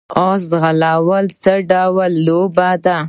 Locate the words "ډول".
1.71-2.11